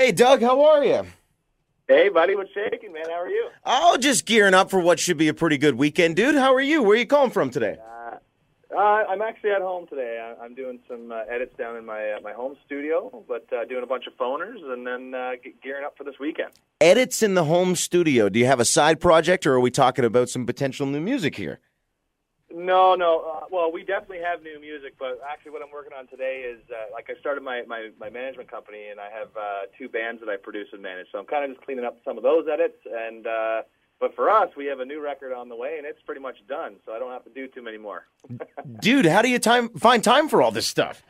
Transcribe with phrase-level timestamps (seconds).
[0.00, 1.04] Hey, Doug, how are you?
[1.86, 3.04] Hey, buddy, what's shaking, man?
[3.10, 3.50] How are you?
[3.66, 6.36] Oh, just gearing up for what should be a pretty good weekend, dude.
[6.36, 6.82] How are you?
[6.82, 7.76] Where are you calling from today?
[8.74, 10.18] Uh, I'm actually at home today.
[10.18, 13.66] I- I'm doing some uh, edits down in my uh, my home studio, but uh,
[13.66, 15.32] doing a bunch of phoners and then uh,
[15.62, 16.52] gearing up for this weekend.
[16.80, 18.30] Edits in the home studio.
[18.30, 21.34] Do you have a side project, or are we talking about some potential new music
[21.34, 21.60] here?
[22.52, 23.20] No, no.
[23.20, 26.60] Uh, well, we definitely have new music, but actually, what I'm working on today is
[26.70, 30.20] uh, like I started my, my my management company, and I have uh, two bands
[30.20, 31.06] that I produce and manage.
[31.12, 32.78] So I'm kind of just cleaning up some of those edits.
[32.90, 33.62] And uh,
[34.00, 36.36] but for us, we have a new record on the way, and it's pretty much
[36.48, 36.76] done.
[36.86, 38.06] So I don't have to do too many more.
[38.80, 41.02] Dude, how do you time find time for all this stuff?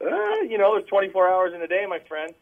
[0.00, 2.34] Uh, you know, there's 24 hours in a day, my friend.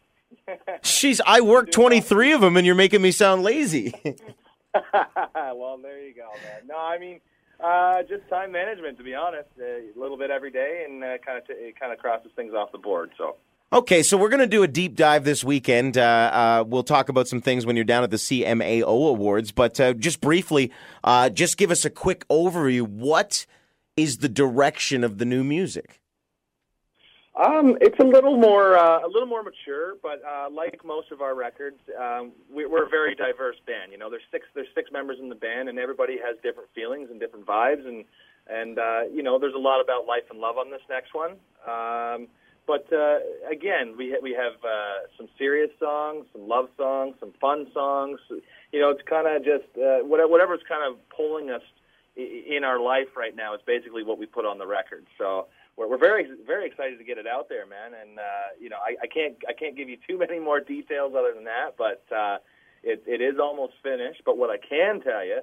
[0.83, 3.93] Jeez, I work 23 of them, and you're making me sound lazy.
[4.03, 6.67] well, there you go, man.
[6.67, 7.21] No, I mean,
[7.65, 8.97] uh, just time management.
[8.97, 11.79] To be honest, uh, a little bit every day, and uh, kind of t- it
[11.79, 13.11] kind of crosses things off the board.
[13.17, 13.35] So.
[13.73, 15.97] Okay, so we're going to do a deep dive this weekend.
[15.97, 19.79] Uh, uh, we'll talk about some things when you're down at the CMAO Awards, but
[19.79, 20.71] uh, just briefly,
[21.33, 22.83] just give us a quick overview.
[22.83, 23.45] What
[23.97, 25.99] is the direction of the new music?
[27.35, 31.21] Um, it's a little more uh, a little more mature, but uh, like most of
[31.21, 33.91] our records, um, we, we're a very diverse band.
[33.91, 37.09] You know, there's six there's six members in the band, and everybody has different feelings
[37.11, 38.05] and different vibes, and
[38.47, 41.31] and uh, you know, there's a lot about life and love on this next one.
[41.67, 42.27] Um,
[42.67, 43.19] but uh,
[43.51, 48.19] again, we ha- we have uh, some serious songs, some love songs, some fun songs.
[48.71, 51.61] You know, it's kind of just uh, whatever, whatever's kind of pulling us
[52.15, 55.05] in our life right now is basically what we put on the record.
[55.17, 55.47] So
[55.77, 57.91] we're, we're very very excited to get it out there, man.
[57.99, 58.23] And uh,
[58.59, 61.45] you know, I, I can't I can't give you too many more details other than
[61.45, 62.37] that, but uh,
[62.83, 64.21] it it is almost finished.
[64.25, 65.39] But what I can tell you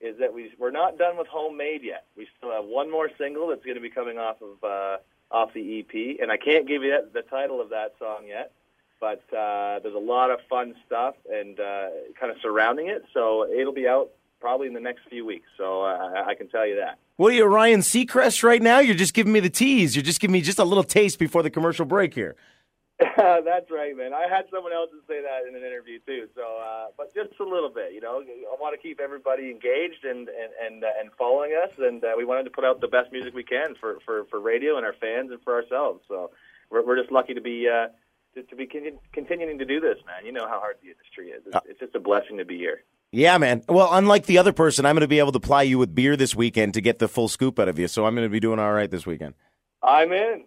[0.00, 2.04] is that we we're not done with homemade yet.
[2.16, 4.96] We still have one more single that's going to be coming off of uh,
[5.30, 8.52] off the EP, and I can't give you that, the title of that song yet.
[9.00, 13.46] But uh, there's a lot of fun stuff and uh, kind of surrounding it, so
[13.46, 15.48] it'll be out probably in the next few weeks.
[15.58, 16.98] So uh, I- I can tell you that.
[17.16, 18.78] What are you, Ryan Seacrest, right now?
[18.78, 19.96] You're just giving me the tease.
[19.96, 22.36] You're just giving me just a little taste before the commercial break here.
[22.98, 24.12] That's right, man.
[24.12, 26.28] I had someone else say that in an interview too.
[26.34, 28.20] So, uh, but just a little bit, you know.
[28.20, 32.12] I want to keep everybody engaged and and and, uh, and following us, and uh,
[32.18, 34.84] we wanted to put out the best music we can for for for radio and
[34.84, 36.02] our fans and for ourselves.
[36.08, 36.30] So,
[36.70, 37.66] we're we're just lucky to be.
[37.66, 37.88] Uh,
[38.34, 40.26] to, to be con- continuing to do this, man.
[40.26, 41.42] You know how hard the industry is.
[41.46, 42.82] It's, it's just a blessing to be here.
[43.12, 43.62] Yeah, man.
[43.68, 46.16] Well, unlike the other person, I'm going to be able to ply you with beer
[46.16, 47.88] this weekend to get the full scoop out of you.
[47.88, 49.34] So I'm going to be doing all right this weekend.
[49.82, 50.44] I'm in.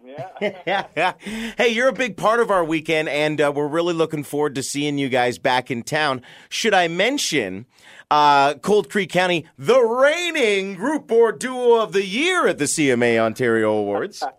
[0.66, 1.12] Yeah.
[1.56, 4.62] hey, you're a big part of our weekend, and uh, we're really looking forward to
[4.62, 6.20] seeing you guys back in town.
[6.50, 7.64] Should I mention
[8.10, 13.18] uh, Cold Creek County, the reigning group or duo of the year at the CMA
[13.18, 14.22] Ontario Awards?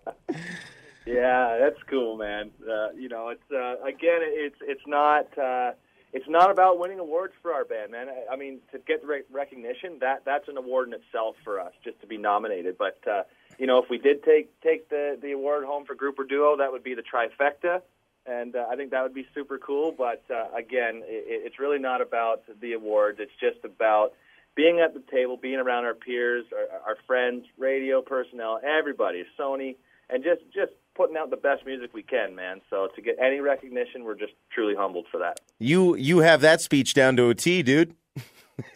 [1.05, 2.51] Yeah, that's cool, man.
[2.61, 5.71] Uh, you know, it's uh, again, it's it's not uh,
[6.13, 8.07] it's not about winning awards for our band, man.
[8.09, 11.72] I, I mean, to get re- recognition, that that's an award in itself for us,
[11.83, 12.77] just to be nominated.
[12.77, 13.23] But uh,
[13.57, 16.57] you know, if we did take take the the award home for group or duo,
[16.57, 17.81] that would be the trifecta,
[18.25, 19.94] and uh, I think that would be super cool.
[19.97, 23.19] But uh, again, it, it's really not about the awards.
[23.21, 24.13] It's just about
[24.55, 29.77] being at the table, being around our peers, our, our friends, radio personnel, everybody, Sony,
[30.09, 32.62] and just just putting out the best music we can, man.
[32.69, 35.40] So to get any recognition, we're just truly humbled for that.
[35.59, 37.96] You you have that speech down to a T, dude.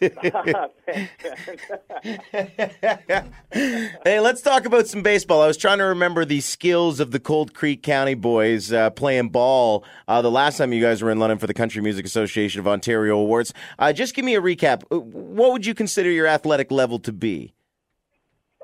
[0.00, 0.10] hey,
[4.20, 5.42] let's talk about some baseball.
[5.42, 9.28] I was trying to remember the skills of the Cold Creek County boys uh, playing
[9.28, 12.60] ball uh, the last time you guys were in London for the Country Music Association
[12.60, 13.52] of Ontario Awards.
[13.78, 14.82] Uh, just give me a recap.
[14.90, 17.52] Uh, What would you consider your athletic level to be?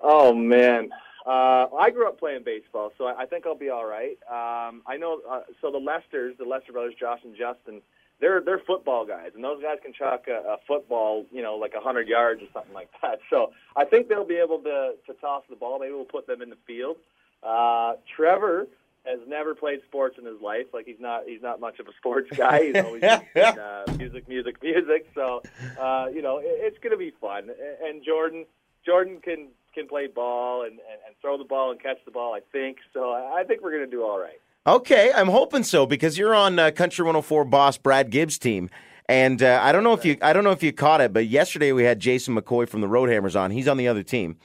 [0.02, 0.90] Oh man,
[1.26, 4.18] uh, I grew up playing baseball, so I, I think I'll be all right.
[4.28, 5.20] Um, I know.
[5.28, 7.80] Uh, so the Lesters, the Lester brothers, Josh and Justin,
[8.20, 11.74] they're they're football guys, and those guys can chuck a, a football, you know, like
[11.76, 13.20] a hundred yards or something like that.
[13.30, 15.78] So I think they'll be able to to toss the ball.
[15.78, 16.96] Maybe we'll put them in the field.
[17.42, 18.66] Uh, Trevor
[19.04, 20.66] has never played sports in his life.
[20.72, 22.66] Like he's not he's not much of a sports guy.
[22.66, 25.08] He's always been, uh, music, music, music.
[25.14, 25.42] So
[25.80, 27.48] uh, you know, it, it's going to be fun.
[27.50, 28.44] And- And Jordan
[28.86, 32.34] Jordan can can play ball and, and, and throw the ball and catch the ball.
[32.34, 33.12] I think so.
[33.12, 34.40] I think we're going to do all right.
[34.66, 38.70] Okay, I'm hoping so because you're on uh, Country 104 boss Brad Gibbs' team.
[39.08, 41.26] And uh, I don't know if you I don't know if you caught it, but
[41.26, 43.50] yesterday we had Jason McCoy from the Roadhammers on.
[43.50, 44.36] He's on the other team.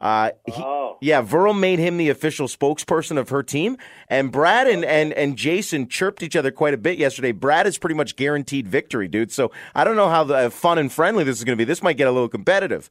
[0.00, 0.62] Uh, he,
[0.98, 0.98] Oh.
[1.00, 3.76] Yeah, Verl made him the official spokesperson of her team,
[4.08, 7.30] and Brad and, and, and Jason chirped each other quite a bit yesterday.
[7.32, 9.30] Brad is pretty much guaranteed victory, dude.
[9.30, 11.64] So I don't know how the, uh, fun and friendly this is going to be.
[11.64, 12.90] This might get a little competitive.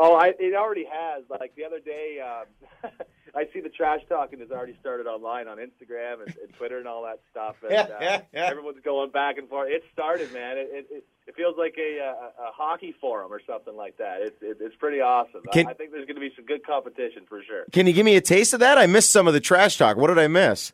[0.00, 1.24] Oh, I, it already has.
[1.28, 2.90] Like the other day, um,
[3.34, 6.86] I see the trash talking has already started online on Instagram and, and Twitter and
[6.86, 7.56] all that stuff.
[7.68, 9.68] And uh, everyone's going back and forth.
[9.70, 10.56] It started, man.
[10.56, 14.18] It it, it feels like a, a, a hockey forum or something like that.
[14.22, 15.42] It's it, it's pretty awesome.
[15.52, 17.64] Can- I, I think there's going to be some good competition for sure.
[17.72, 18.78] Can you give me a taste of that?
[18.78, 19.96] I missed some of the trash talk.
[19.96, 20.72] What did I miss?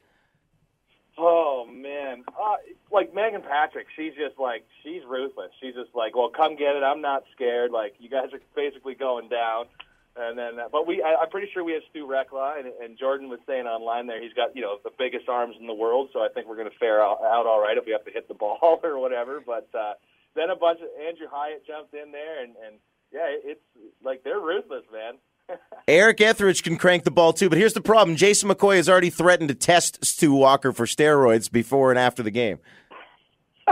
[1.17, 2.57] Oh man, uh,
[2.91, 5.51] like Megan Patrick, she's just like she's ruthless.
[5.61, 6.83] She's just like, well, come get it.
[6.83, 7.71] I'm not scared.
[7.71, 9.67] Like you guys are basically going down.
[10.17, 12.97] And then, uh, but we, I, I'm pretty sure we have Stu Reckla, and, and
[12.97, 16.11] Jordan was saying online there he's got you know the biggest arms in the world.
[16.13, 18.13] So I think we're going to fare out, out all right if we have to
[18.13, 19.43] hit the ball or whatever.
[19.45, 19.95] But uh,
[20.35, 22.77] then a bunch of Andrew Hyatt jumped in there, and, and
[23.13, 23.63] yeah, it's
[24.05, 25.15] like they're ruthless, man.
[25.87, 29.11] Eric Ethridge can crank the ball too, but here's the problem: Jason McCoy has already
[29.11, 32.59] threatened to test Stu Walker for steroids before and after the game.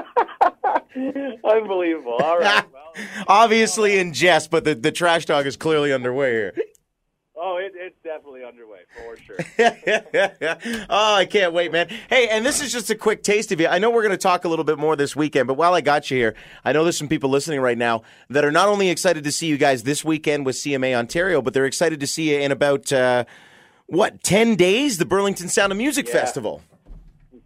[1.44, 2.18] Unbelievable.
[2.22, 2.64] All right.
[2.94, 6.54] Well, Obviously in jest, but the, the trash talk is clearly underway here.
[7.42, 10.86] Oh, it, it's definitely underway for sure.
[10.88, 11.88] oh, I can't wait, man.
[12.08, 13.66] Hey, and this is just a quick taste of you.
[13.66, 15.80] I know we're going to talk a little bit more this weekend, but while I
[15.80, 16.34] got you here,
[16.64, 19.48] I know there's some people listening right now that are not only excited to see
[19.48, 22.92] you guys this weekend with CMA Ontario, but they're excited to see you in about,
[22.92, 23.24] uh,
[23.86, 26.12] what, 10 days, the Burlington Sound of Music Yeah.
[26.12, 26.62] Festival.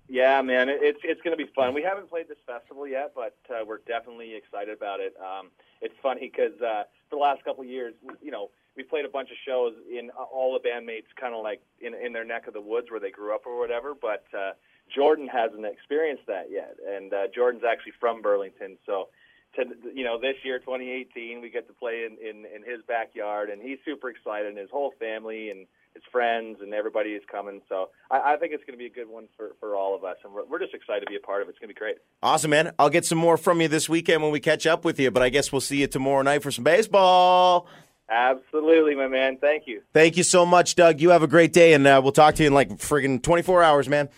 [0.08, 1.74] Yeah, man, it, it's it's going to be fun.
[1.74, 5.14] We haven't played this festival yet, but uh, we're definitely excited about it.
[5.20, 5.48] Um,
[5.80, 9.08] it's funny because uh, for the last couple of years, you know, we played a
[9.08, 12.46] bunch of shows in uh, all the bandmates, kind of like in in their neck
[12.46, 13.94] of the woods where they grew up or whatever.
[14.00, 14.52] But uh,
[14.94, 19.08] Jordan hasn't experienced that yet, and uh, Jordan's actually from Burlington, so.
[19.56, 19.64] To,
[19.94, 23.60] you know, this year, 2018, we get to play in, in, in his backyard, and
[23.62, 25.66] he's super excited, and his whole family and
[25.96, 27.62] his friends and everybody is coming.
[27.68, 30.04] So I, I think it's going to be a good one for, for all of
[30.04, 31.52] us, and we're, we're just excited to be a part of it.
[31.52, 31.96] It's going to be great.
[32.22, 32.72] Awesome, man.
[32.78, 35.22] I'll get some more from you this weekend when we catch up with you, but
[35.22, 37.66] I guess we'll see you tomorrow night for some baseball.
[38.08, 39.38] Absolutely, my man.
[39.38, 39.82] Thank you.
[39.92, 41.00] Thank you so much, Doug.
[41.00, 43.62] You have a great day, and uh, we'll talk to you in like friggin' 24
[43.62, 44.08] hours, man.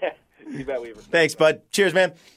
[0.50, 1.00] you bet, Weaver.
[1.00, 1.62] Thanks, bud.
[1.70, 2.14] Cheers, man.